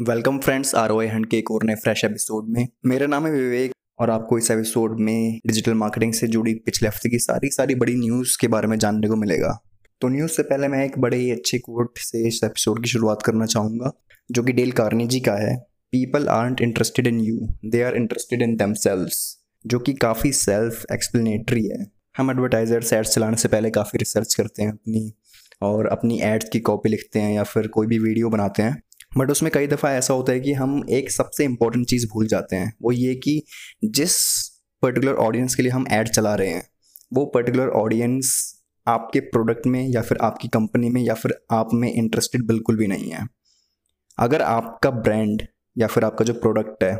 Welcome 0.00 0.38
friends 0.38 0.74
आर 0.74 0.90
ओ 0.90 1.00
हंड 1.00 1.26
के 1.26 1.38
एक 1.38 1.50
और 1.50 1.64
नए 1.64 1.74
फ्रेश 1.74 2.04
एपिसोड 2.04 2.48
में। 2.48 2.68
मेरा 2.86 3.06
नाम 3.06 3.26
है 3.26 3.32
विवेक 3.32 3.72
और 3.98 4.10
आपको 4.10 4.38
इस 4.38 4.50
एपिसोड 4.50 5.00
में 5.00 5.40
डिजिटल 5.46 5.74
मार्केटिंग 5.74 6.12
से 6.12 6.26
जुड़ी 6.26 6.54
पिछले 6.54 6.88
हफ़्ते 6.88 7.08
की 7.08 7.18
सारी 7.18 7.48
सारी 7.48 7.74
बड़ी 7.74 7.94
न्यूज़ 7.94 8.36
के 8.40 8.48
बारे 8.48 8.68
में 8.68 8.78
जानने 8.78 9.08
को 9.08 9.16
मिलेगा। 9.16 9.66
तो 10.00 10.08
न्यूज़ 10.08 10.30
से 10.30 10.42
पहले 10.42 10.68
मैं 10.68 10.84
एक 10.84 10.98
बड़े 10.98 11.16
ही 11.16 11.30
अच्छे 11.30 11.58
कोट 11.58 11.98
से 11.98 12.26
इस 12.28 12.40
एपिसोड 12.44 12.82
की 12.82 12.90
शुरुआत 12.90 13.22
करना 13.22 13.46
चाहूँगा, 13.46 13.92
जो 14.30 14.42
कि 14.42 14.52
डेल 14.52 14.72
कार्नेजी 14.72 15.20
का 15.20 15.34
है। 15.34 15.56
People 15.92 16.28
are 16.28 16.56
interested 16.62 17.06
in 17.06 17.20
you 17.20 17.48
they 17.64 17.82
are 17.82 17.96
interested 17.96 18.42
in 18.42 18.56
them 18.56 18.74
जो 19.66 19.78
कि 19.78 19.92
काफ़ी 19.92 20.32
सेल्फ 20.32 20.84
एक्सप्लेनेटरी 20.92 21.66
है। 21.66 21.86
हम 22.16 22.30
एडवर्टाइजर 22.30 22.84
एड्स 22.94 23.14
चलाने 23.14 23.36
से 23.36 23.48
पहले 23.48 23.70
काफ़ी 23.70 23.98
रिसर्च 23.98 24.34
करते 24.34 24.62
हैं 24.62 24.72
अपनी 24.72 25.12
और 25.62 25.86
अपनी 25.86 26.20
एड्स 26.20 26.48
की 26.48 26.60
कॉपी 26.60 26.88
लिखते 26.88 27.20
हैं 27.20 27.34
या 27.34 27.42
फिर 27.42 27.66
कोई 27.66 27.86
भी 27.86 27.98
वीडियो 27.98 28.28
बनाते 28.28 28.62
हैं। 28.62 28.82
बट 29.12 29.30
उसमें 29.30 29.50
कई 29.54 29.66
दफ़ा 29.66 29.92
ऐसा 29.92 30.14
होता 30.14 30.32
है 30.32 30.40
कि 30.40 30.52
हम 30.52 30.82
एक 30.90 31.10
सबसे 31.10 31.44
इम्पोर्टेंट 31.44 31.86
चीज़ 31.86 32.06
भूल 32.06 32.26
जाते 32.26 32.56
हैं। 32.56 32.72
वो 32.82 32.92
ये 32.92 33.14
कि 33.14 33.42
जिस 33.86 34.16
पर्टिकुलर 34.82 35.14
ऑडियंस 35.18 35.54
के 35.54 35.62
लिए 35.62 35.72
हम 35.72 35.86
ऐड 35.92 36.08
चला 36.08 36.34
रहे 36.34 36.48
हैं, 36.48 36.62
वो 37.12 37.24
पर्टिकुलर 37.26 37.68
ऑडियंस 37.76 38.32
आपके 38.86 39.20
प्रोडक्ट 39.20 39.66
में 39.66 39.86
या 39.88 40.02
फिर 40.02 40.18
आपकी 40.22 40.48
कंपनी 40.48 40.88
में 40.90 41.00
या 41.02 41.14
फिर 41.14 41.34
आप 41.52 41.68
में 41.74 41.92
इंटरेस्टेड 41.92 42.46
बिल्कुल 42.46 42.76
भी 42.76 42.86
नहीं 42.86 43.10
है। 43.10 43.26
अगर 44.18 44.42
आपका 44.42 44.90
ब्रांड 44.90 45.42
या 45.76 45.86
फिर 45.86 46.04
आपका 46.04 46.24
जो 46.24 46.34
प्रोडक्ट 46.34 46.84
है 46.84 46.94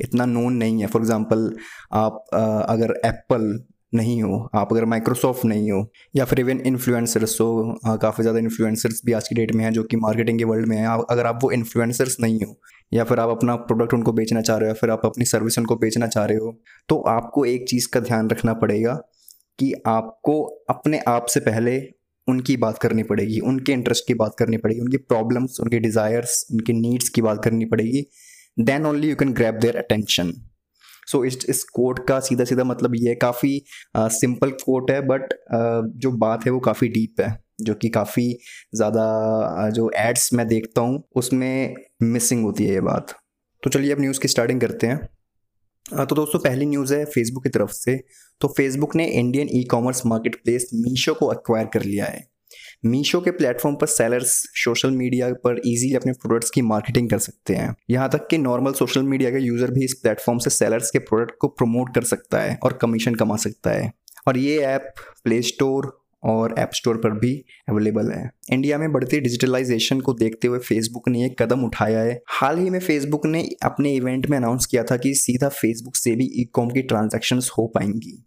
इतना 0.00 0.24
नोन 0.26 0.54
नहीं 0.54 0.80
है 0.80 0.86
फॉर 0.86 1.02
एग्ज़ाम्पल 1.02 1.50
आप 1.94 2.24
अगर 2.68 2.94
एप्पल 3.04 3.46
नहीं 3.92 4.22
हो। 4.22 4.48
आप 4.54 4.72
अगर 4.72 4.84
माइक्रोसॉफ्ट 4.84 5.44
नहीं 5.44 5.70
हो, 5.70 5.90
या 6.16 6.24
फिर 6.24 6.40
इवन 6.40 6.60
इन्फ्लुएंसर्स 6.62 7.40
हो 7.40 7.78
काफ़ी 8.02 8.22
ज़्यादा 8.22 8.38
इन्फ्लुएंसर्स 8.38 9.00
भी 9.06 9.12
आज 9.12 9.28
की 9.28 9.34
डेट 9.34 9.52
में 9.54 9.64
हैं 9.64 9.72
जो 9.72 9.82
कि 9.84 9.96
मार्केटिंग 9.98 10.38
के 10.38 10.44
वर्ल्ड 10.44 10.68
में 10.68 10.76
हैं। 10.76 10.86
अगर 11.10 11.26
आप 11.26 11.38
वो 11.42 11.50
इन्फ्लुएंसर्स 11.52 12.16
नहीं 12.20 12.40
हो, 12.40 12.56
या 12.92 13.04
फिर 13.04 13.20
आप 13.20 13.28
अपना 13.30 13.54
प्रोडक्ट 13.58 13.94
उनको 13.94 14.12
बेचना 14.14 14.40
चाह 14.40 14.56
रहे 14.56 14.68
हो, 14.68 14.68
या 14.68 14.80
फिर 14.80 14.90
आप 14.90 15.06
अपनी 15.06 15.24
सर्विस 15.26 15.58
उनको 15.58 15.76
बेचना 15.76 16.06
चाह 16.08 16.24
रहे 16.24 16.38
हो 16.38 16.56
तो 16.88 17.00
आपको 17.08 17.44
एक 17.46 17.68
चीज़ 17.68 17.88
का 17.92 18.00
ध्यान 18.00 18.30
रखना 18.30 18.54
पड़ेगा 18.56 18.94
कि 19.58 19.72
आपको 19.88 20.42
अपने 20.70 21.00
आप 21.08 21.26
से 21.26 21.40
पहले 21.42 21.78
उनकी 22.28 22.56
बात 22.58 22.78
करनी 22.78 23.02
पड़ेगी, 23.04 23.38
उनके 23.40 23.72
इंटरेस्ट 23.72 24.06
की 24.06 24.14
बात 24.14 24.34
करनी 24.38 24.56
पड़ेगी, 24.58 24.80
उनकी 24.80 24.96
प्रॉब्लम्स 24.98 25.60
उनके 25.60 25.78
डिज़ायर्स 25.80 26.44
उनकी 26.52 26.72
नीड्स 26.74 27.08
की 27.08 27.22
बात 27.22 27.42
करनी 27.44 27.64
पड़ेगी। 27.66 28.06
Then 28.56 28.86
only 28.86 29.08
you 29.08 29.16
can 29.16 29.32
grab 29.32 29.54
their 29.56 29.76
attention 29.76 30.32
so 31.08 31.24
इस 31.24 31.38
इस 31.48 31.62
कोट 31.70 32.06
का 32.08 32.18
सीधा 32.20 32.44
सीधा 32.44 32.64
मतलब 32.64 32.94
ये 32.96 33.14
काफ़ी 33.16 33.60
सिंपल 33.96 34.50
कोट 34.64 34.90
है 34.90 35.00
बट 35.06 35.34
जो 35.96 36.10
बात 36.18 36.46
है 36.46 36.52
वो 36.52 36.60
काफ़ी 36.60 36.88
डीप 36.88 37.20
है, 37.20 37.36
जो 37.60 37.74
कि 37.74 37.88
काफ़ी 37.90 38.32
ज़्यादा 38.74 39.68
जो 39.70 39.90
एड्स 39.98 40.32
मैं 40.34 40.46
देखता 40.48 40.80
हूँ, 40.80 41.02
उसमें 41.16 41.74
मिसिंग 42.04 42.44
होती 42.44 42.64
है 42.64 42.74
ये 42.74 42.80
बात। 42.82 43.14
तो 43.62 43.70
चलिए 43.70 43.92
अब 43.92 44.00
न्यूज़ 44.00 44.20
की 44.20 44.28
स्टार्टिंग 44.28 44.60
करते 44.60 44.86
हैं। 44.86 44.98
तो 45.86 46.14
दोस्तों, 46.14 46.38
पहली 46.40 46.66
न्यूज़ 46.66 46.94
है 46.94 47.04
फेसबुक 47.06 47.42
की 47.44 47.50
तरफ़ 47.50 47.70
से। 47.72 47.96
तो 48.40 48.48
फेसबुक 48.48 48.96
ने 48.96 49.06
Indian 49.08 49.48
e 49.50 49.62
commerce 49.70 50.04
market 50.06 50.34
place 50.44 50.68
Meesho 50.74 51.14
को 51.14 51.32
एक्वायर 51.32 51.66
कर 51.72 51.82
लिया 51.82 52.04
है। 52.06 52.26
मीशो 52.84 53.20
के 53.20 53.30
प्लेटफॉर्म 53.30 53.76
पर 53.76 53.86
सेलर्स 53.86 54.32
सोशल 54.54 54.90
मीडिया 54.90 55.32
पर 55.44 55.58
इजीली 55.58 55.94
अपने 55.94 56.12
प्रोडक्ट्स 56.12 56.50
की 56.50 56.62
मार्केटिंग 56.62 57.10
कर 57.10 57.18
सकते 57.18 57.54
हैं। 57.54 57.74
यहाँ 57.90 58.08
तक 58.08 58.26
कि 58.30 58.38
नॉर्मल 58.38 58.72
सोशल 58.72 59.02
मीडिया 59.02 59.30
का 59.30 59.38
यूज़र 59.38 59.70
भी 59.70 59.84
इस 59.84 59.94
प्लेटफॉर्म 59.94 60.38
से 60.38 60.50
सेलर्स 60.50 60.90
के 60.90 60.98
प्रोडक्ट 60.98 61.38
को 61.40 61.48
प्रमोट 61.48 61.94
कर 61.94 62.02
सकता 62.04 62.40
है 62.40 62.58
और 62.62 62.78
कमीशन 62.82 63.14
कमा 63.14 63.36
सकता 63.36 63.70
है। 63.70 63.92
और 64.28 64.38
ये 64.38 64.58
ऐप 64.58 64.94
प्ले 65.24 65.40
स्टोर 65.42 65.96
और 66.22 66.54
ऐप 66.58 66.70
स्टोर 66.74 66.96
पर 66.96 67.10
भी 67.10 67.32
अवेलेबल 67.68 68.10
है। 68.12 68.30
इंडिया 68.52 68.78
में 68.78 68.92
बढ़ती 68.92 69.20
डिजिटलाइजेशन 69.20 70.00
को 70.00 70.12
देखते 70.12 70.48
हुए 70.48 70.58
फेसबुक 70.58 71.08
ने 71.08 71.24
एक 71.26 71.40
कदम 71.42 71.64
उठाया 71.64 72.00
है। 72.00 72.20
हाल 72.28 72.58
ही 72.58 72.70
में 72.70 72.78
फेसबुक 72.80 73.26
ने 73.26 73.42
अपने 73.62 73.94
इवेंट 73.94 74.26
में 74.26 74.36
अनाउंस 74.38 74.66
किया 74.66 74.82
था 74.82 74.96
कि 74.96 75.14
सीधा 75.14 75.48
फेसबुक 75.48 75.96
से 75.96 76.14
भी 76.16 76.30
ई 76.34 76.44
कॉम 76.44 76.70
की 76.70 76.82
ट्रांजेक्शन 76.82 77.40
हो 77.58 77.66
पाएँगी। 77.66 78.24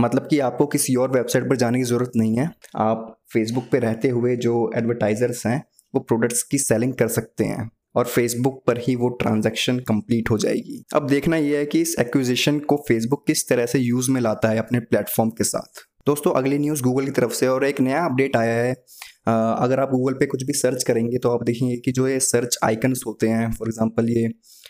मतलब 0.00 0.26
कि 0.30 0.38
आपको 0.40 0.66
किसी 0.66 0.94
और 0.94 1.10
वेबसाइट 1.10 1.48
पर 1.48 1.56
जाने 1.56 1.78
की 1.78 1.84
ज़रूरत 1.84 2.12
नहीं 2.16 2.36
है। 2.38 2.50
आप 2.78 3.16
फेसबुक 3.32 3.64
पे 3.72 3.78
रहते 3.78 4.08
हुए 4.08 4.36
जो 4.36 4.70
एडवर्टाइजर्स 4.76 5.46
हैं, 5.46 5.62
वो 5.94 6.00
प्रोडक्ट्स 6.00 6.42
की 6.42 6.58
सेलिंग 6.58 6.94
कर 6.94 7.08
सकते 7.08 7.44
हैं 7.44 7.70
और 7.96 8.06
फेसबुक 8.06 8.62
पर 8.66 8.78
ही 8.78 8.94
वो 8.96 9.08
ट्रांजैक्शन 9.20 9.78
कंप्लीट 9.88 10.30
हो 10.30 10.38
जाएगी। 10.38 10.82
अब 10.94 11.06
देखना 11.06 11.36
यह 11.36 11.58
है 11.58 11.66
कि 11.66 11.80
इस 11.80 11.94
एक्विजिशन 12.00 12.58
को 12.60 12.76
फेसबुक 12.88 13.26
किस 13.26 13.48
तरह 13.48 13.66
से 13.66 13.78
यूज़ 13.78 14.10
में 14.10 14.20
लाता 14.20 14.48
है 14.48 14.58
अपने 14.58 14.80
प्लेटफॉर्म 14.80 15.30
के 15.30 15.44
साथ। 15.44 15.84
दोस्तों, 16.06 16.32
अगली 16.32 16.58
न्यूज़ 16.58 16.82
गूगल 16.82 17.04
की 17.04 17.10
तरफ़ 17.10 17.32
से 17.32 17.46
और 17.48 17.64
एक 17.64 17.80
नया 17.80 18.04
अपडेट 18.04 18.36
आया 18.36 18.54
है। 18.54 18.72
अगर 19.28 19.80
आप 19.80 19.90
गूगल 19.90 20.14
पे 20.14 20.26
कुछ 20.26 20.42
भी 20.42 20.52
सर्च 20.52 20.82
करेंगे 20.82 21.18
तो 21.18 21.30
आप 21.30 21.42
देखेंगे 21.44 21.76
कि 21.76 21.92
जो 21.92 22.06
ये 22.08 22.20
सर्च 22.20 22.58
आइकन्स 22.64 23.02
होते 23.06 23.28
हैं 23.28 23.50
फॉर 23.50 23.68
एग्जांपल 23.68 24.08
ये 24.10 24.28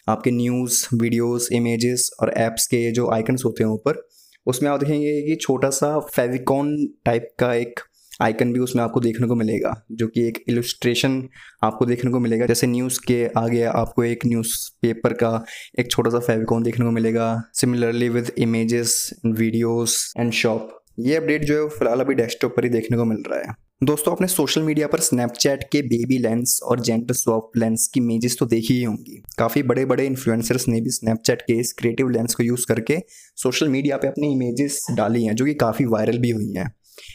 आपके 0.09 0.31
न्यूज़ 0.31 0.85
वीडियोस 0.95 1.49
इमेजेस 1.53 2.11
और 2.21 2.33
एप्स 2.39 2.67
के 2.67 2.91
जो 2.93 3.11
आइकन्स 3.11 3.45
होते 3.45 3.65
हैं 3.65 3.71
ऊपर 3.71 4.03
उसमें 4.51 4.71
आप 4.71 4.81
देखेंगे 4.81 5.21
कि 5.23 5.37
छोटा 5.37 5.71
सा 5.71 5.99
फेविकॉन 6.07 6.77
टाइप 7.05 7.29
का 7.39 7.53
एक 7.55 7.81
आइकन 8.23 8.53
भी 8.53 8.61
उसमें 8.61 8.83
आपको 8.83 9.01
देखने 9.01 9.27
को 9.27 9.35
मिलेगा, 9.35 9.73
जो 9.93 10.07
कि 10.07 10.27
एक 10.29 10.43
इलस्ट्रेशन 10.49 11.23
आपको 11.65 11.87
देखने 11.87 12.11
को 12.11 12.21
मिलेगा। 12.21 12.47
जैसे 12.47 12.67
न्यूज़ 12.67 12.99
के 13.07 13.25
आगे 13.39 13.63
आपको 13.65 14.05
एक 14.05 14.27
न्यूज़ 14.27 14.55
पेपर 14.83 15.13
का 15.13 15.33
एक 15.79 15.91
छोटा 15.91 16.11
सा 16.11 16.19
फेविकॉन 16.19 16.63
देखने 16.63 16.87
को 16.87 16.91
मिलेगा। 16.91 17.33
Similarly 17.55 18.09
with 18.09 18.31
images 18.39 19.11
videos 19.27 20.13
and 20.19 20.33
shop 20.33 20.77
ये 21.01 21.17
अपडेट 21.17 21.45
जो 21.45 21.63
है 21.63 21.69
फ़िलहाल 21.69 22.01
अभी 22.01 22.15
डेस्कटॉप 22.15 22.57
पर 22.57 22.65
ही 22.65 22.71
देखने 22.71 22.97
को 22.97 23.05
मिल 23.05 23.23
रहा 23.31 23.39
है। 23.39 23.55
दोस्तों, 23.83 24.13
आपने 24.13 24.27
सोशल 24.27 24.63
मीडिया 24.63 24.87
पर 24.87 25.01
स्नैपचैट 25.01 25.63
के 25.73 25.81
बेबी 25.83 26.19
लेंस 26.19 26.61
और 26.63 26.81
जेंटर 26.81 27.15
स्वॉप 27.15 27.57
लेंस 27.57 27.87
की 27.95 28.01
इमेजेस 28.01 28.37
तो 28.39 28.47
देखी 28.47 28.75
ही 28.75 28.83
होंगी। 28.83 29.23
काफ़ी 29.39 29.63
बड़े 29.63 29.85
बड़े 29.85 30.07
इन्फ्लुएंसर्स 30.07 30.69
ने 30.69 30.81
भी 30.81 30.91
स्नैपचैट 30.91 31.43
के 31.43 31.53
इस 31.53 31.73
क्रिएटिव 31.73 32.09
लेंस 32.09 32.35
को 32.35 32.43
यूज़ 32.43 32.67
करके 32.69 32.99
सोशल 33.37 33.69
मीडिया 33.69 33.97
पे 33.97 34.09
अपनी 34.09 34.33
इमेजेस 34.33 34.87
डाली 34.91 35.25
हैं, 35.25 35.35
जो 35.37 35.45
कि 35.45 35.55
काफ़ी 35.55 35.85
वायरल 35.85 36.19
भी 36.19 36.31
हुई 36.31 36.53
हैं। 36.53 36.75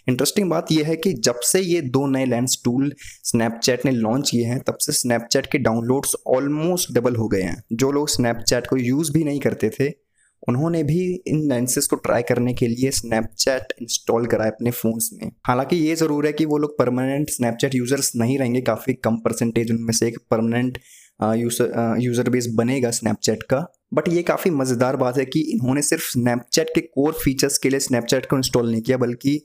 इंटरेस्टिंग 0.09 0.50
बात 0.50 0.72
यह 0.72 0.88
है 0.88 0.96
कि 0.96 1.14
जब 1.14 1.40
से 1.40 1.59
ये 1.59 1.81
दो 1.81 2.06
नए 2.08 2.25
लेंस 2.25 2.62
टूल 2.66 2.92
स्नैपचैट 3.00 3.86
ने 3.86 3.92
लॉन्च 3.92 4.30
किए 4.30 4.46
हैं, 4.46 4.59
तब 4.59 4.78
से 4.78 4.92
स्नैपचैट 4.92 5.46
के 5.46 5.58
डाउनलोड्स 5.58 6.16
ऑलमोस्ट 6.28 6.94
डबल 6.94 7.16
हो 7.16 7.28
गए 7.28 7.42
हैं। 7.42 7.64
जो 7.74 7.92
लोग 7.92 8.09
स्नैपचैट 8.09 8.68
को 8.68 8.78
यूज़ 8.78 9.12
भी 9.14 9.24
नहीं 9.24 9.40
करते 9.40 9.70
थे 9.70 9.90
उन्होंने 10.47 10.83
भी 10.83 11.03
इन 11.28 11.47
लेंसेज 11.50 11.88
को 11.88 11.95
ट्राई 11.97 12.22
करने 12.23 12.53
के 12.53 12.67
लिए 12.67 12.91
स्नैपचैट 12.94 13.73
इंस्टॉल 13.81 14.25
करा 14.25 14.45
है 14.45 14.51
अपने 14.51 14.72
फ़ोन्स 14.72 15.09
में। 15.13 15.31
हालाँकि 15.47 15.75
ये 15.78 15.95
ज़रूर 15.95 16.25
है 16.25 16.33
कि 16.33 16.45
वो 16.45 16.57
लोग 16.57 16.78
परमानेंट 16.79 17.29
स्नैपचैट 17.29 17.75
यूज़र्स 17.75 18.11
नहीं 18.16 18.38
रहेंगे, 18.39 18.61
काफ़ी 18.63 18.94
कम 18.95 19.17
परसेंटेज 19.19 19.72
उनमें 19.72 19.94
से 19.94 20.07
एक 20.07 20.17
परमानेंट 20.31 20.78
यूज़र 21.35 21.95
यूज़र 22.00 22.29
बेस 22.29 22.47
बनेगा 22.56 22.91
स्नैपचैट 22.91 23.44
का। 23.44 23.66
बट 23.94 24.07
ये 24.09 24.22
काफ़ी 24.23 24.51
मज़ेदार 24.51 24.95
बात 24.97 25.17
है 25.17 25.25
कि 25.25 25.39
इन्होंने 25.51 25.81
सिर्फ़ 25.83 26.03
स्नैपचैट 26.03 26.69
के 26.75 26.81
कोर 26.83 27.13
फीचर्स 27.16 27.57
के 27.57 27.69
लिए 27.69 27.79
स्नैपचैट 27.79 28.25
को 28.25 28.38
इंस्टॉल 28.38 28.72
नहीं 28.72 28.81
किया, 28.81 28.97
बल्कि 28.97 29.35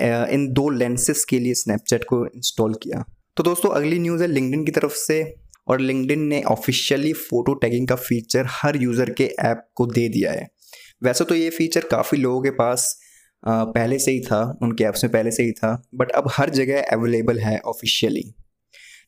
इन 0.00 0.46
दो 0.52 0.68
लेंसेज 0.70 1.24
के 1.24 1.38
लिए 1.38 1.54
स्नैपचैट 1.56 2.04
को 2.04 2.24
इंस्टॉल 2.26 2.74
किया। 2.82 3.04
तो 3.36 3.42
दोस्तों, 3.42 3.70
अगली 3.70 3.98
न्यूज़ 3.98 4.22
है 4.22 4.28
लिंकडिन 4.28 4.64
की 4.64 4.72
तरफ़ 4.72 4.94
से। 4.96 5.22
और 5.66 5.80
लिंकडिन 5.80 6.22
ने 6.24 6.42
ऑफिशियली 6.48 7.12
फ़ोटो 7.12 7.54
टैगिंग 7.56 7.86
का 7.88 7.96
फीचर 7.96 8.46
हर 8.52 8.76
यूज़र 8.76 9.10
के 9.12 9.24
ऐप 9.40 9.64
को 9.74 9.86
दे 9.86 10.08
दिया 10.08 10.32
है। 10.32 10.48
वैसे 11.02 11.24
तो 11.24 11.34
ये 11.34 11.50
फीचर 11.50 11.84
काफ़ी 11.90 12.18
लोगों 12.18 12.42
के 12.42 12.50
पास 12.52 12.94
पहले 13.42 13.98
से 13.98 14.10
ही 14.10 14.20
था, 14.20 14.58
उनके 14.62 14.84
ऐप्स 14.84 15.04
में 15.04 15.12
पहले 15.12 15.30
से 15.30 15.42
ही 15.42 15.52
था 15.52 15.72
बट 15.94 16.10
अब 16.12 16.30
हर 16.32 16.50
जगह 16.52 16.82
अवेलेबल 16.92 17.38
है 17.38 17.58
ऑफिशियली 17.66 18.22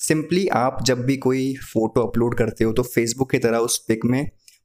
सिंपली 0.01 0.47
आप 0.49 0.79
जब 0.85 1.05
भी 1.07 1.17
कोई 1.19 1.53
फ़ोटो 1.65 2.01
अपलोड 2.01 2.37
करते 2.39 2.65
हो 2.65 2.73
तो 2.73 2.83
फेसबुक 2.85 3.31
की 3.31 3.39
तरह 3.39 3.59
उस 3.61 3.79
पिक 3.89 4.05
में 4.05 4.25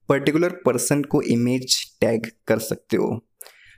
पर्टिकुलर 0.10 0.50
पर्सन 0.66 1.02
को 1.04 1.22
इमेज 1.24 1.76
टैग 2.02 2.26
कर 2.48 2.60
सकते 2.60 2.98
हो। 2.98 3.10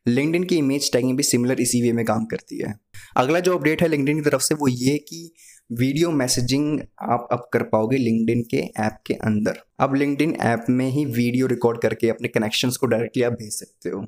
लिंकडिन 0.06 0.44
की 0.44 0.58
इमेज 0.58 0.92
टैगिंग 0.94 1.18
भी 1.18 1.24
सिमिलर 1.24 1.62
इसी 1.62 1.82
वे 1.82 1.92
में 1.94 2.04
काम 2.06 2.26
करती 2.26 2.58
है। 2.58 2.74
अगला 3.20 3.40
जो 3.40 3.58
अपडेट 3.58 3.82
है 3.82 3.88
लिंकडिन 3.88 4.18
की 4.18 4.30
तरफ़ 4.30 4.42
से 4.42 4.56
वो 4.56 4.68
ये 4.68 4.98
कि 4.98 5.32
वीडियो 5.72 6.12
मैसेजिंग 6.12 6.80
आप 7.02 7.28
अब 7.32 7.50
कर 7.54 7.64
पाओगे 7.64 7.98
लिंकडिन 7.98 8.42
के 8.52 8.58
ऐप 8.58 9.00
के 9.06 9.14
अंदर। 9.14 9.58
अब 9.80 9.96
लिंकडिन 9.96 10.36
ऐप 10.42 10.66
में 10.70 10.86
ही 10.90 11.04
वीडियो 11.06 11.48
रिकॉर्ड 11.48 11.82
करके 11.82 12.10
अपने 12.10 12.28
कनेक्शंस 12.28 12.78
को 12.78 12.88
डायरेक्टली 12.88 13.24
आप 13.24 13.34
भेज 13.34 13.52
सकते 13.54 13.90
हो। 13.90 14.02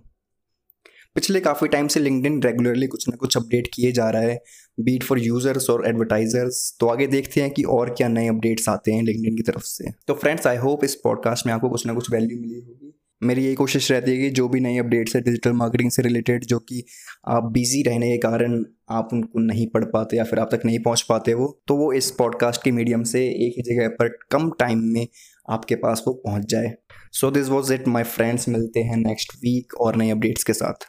पिछले 1.16 1.40
काफ़ी 1.40 1.68
टाइम 1.68 1.88
से 1.88 2.00
लिंकडिन 2.00 2.42
रेगुलरली 2.44 2.88
कुछ 2.88 3.08
ना 3.10 3.16
कुछ 3.16 3.38
अपडेट 3.38 3.68
किए 3.74 3.92
जा 3.92 4.10
रहा 4.10 4.22
है 4.22 4.42
बीट 4.80 5.04
फॉर 5.04 5.20
यूज़र्स 5.20 5.70
और 5.70 5.88
एडवर्टाइजर्स 5.88 6.78
तो 6.80 6.88
आगे 6.88 7.08
देखते 7.08 7.42
हैं 7.42 7.52
कि 7.52 7.64
और 7.64 7.90
क्या 7.90 8.08
नए 8.08 8.28
अपडेट्स 8.28 8.70
आते 8.70 8.92
हैं 8.92 9.04
लिंकडिन 9.04 9.36
की 9.36 9.44
तरफ़ 9.44 9.64
से। 9.64 9.92
तो 10.08 10.14
फ्रेंड्स 10.14 10.48
आई 10.48 10.58
होप 10.58 10.84
इस 10.84 10.96
पॉडकास्ट 10.96 11.48
में 11.48 11.54
आपको 11.54 11.70
कुछ 11.70 11.86
ना 11.88 11.94
कुछ 11.94 12.12
वैल्यू 12.12 12.40
मिली 12.40 12.60
होगी। 12.60 12.91
मेरी 13.24 13.44
यही 13.46 13.56
कोशिश 13.56 13.92
रहती 13.92 14.12
है 14.12 14.18
कि 14.18 14.30
जो 14.30 14.48
भी 14.50 14.60
नई 14.60 14.78
अपडेट्स 14.78 15.16
है 15.16 15.22
डिजिटल 15.22 15.52
मार्केटिंग 15.52 15.92
से 15.92 16.02
रिलेटेड 16.02 16.46
जो 16.46 16.60
कि 16.60 16.84
आप 17.28 17.44
बिज़ी 17.44 17.82
रहने 17.84 18.12
के 18.12 18.18
कारण 18.18 18.64
आप 18.90 19.10
उनको 19.14 19.40
नहीं 19.40 19.68
पढ़ 19.68 19.84
पाते 19.86 20.18
या 20.18 20.24
फिर 20.24 20.40
आप 20.40 20.56
तक 20.56 20.62
नहीं 20.66 20.80
पहुँच 20.80 21.02
पाते 21.02 21.34
वो 21.34 21.48
तो 21.68 21.76
वो 21.76 21.92
इस 21.94 22.10
पॉडकास्ट 22.12 22.64
के 22.64 22.72
मीडियम 22.72 23.04
से 23.04 23.26
एक 23.46 23.54
ही 23.58 23.64
जगह 23.64 23.88
पर 23.88 24.18
कम 24.32 24.50
टाइम 24.60 24.80
में 24.84 25.08
आपके 25.50 25.76
पास 25.76 26.04
वो 26.08 26.14
पहुँच 26.14 26.50
जाए। 26.50 26.74
So 27.12 27.32
this 27.32 27.50
was 27.50 27.74
it 27.74 27.88
my 27.88 28.04
friends 28.04 28.50
मिलते 28.50 28.80
हैं 28.80 28.98
नेक्स्ट 28.98 29.36
वीक 29.36 29.74
और 29.74 29.96
नए 29.96 30.10
अपडेट्स 30.10 30.44
के 30.44 30.54
साथ। 30.54 30.86